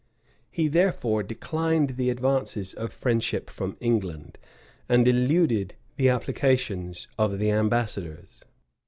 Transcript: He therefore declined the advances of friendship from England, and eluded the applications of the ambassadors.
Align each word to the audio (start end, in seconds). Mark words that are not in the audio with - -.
He 0.49 0.67
therefore 0.67 1.21
declined 1.21 1.91
the 1.91 2.09
advances 2.09 2.73
of 2.73 2.91
friendship 2.91 3.51
from 3.51 3.77
England, 3.79 4.39
and 4.89 5.07
eluded 5.07 5.75
the 5.95 6.09
applications 6.09 7.07
of 7.19 7.37
the 7.37 7.51
ambassadors. 7.51 8.43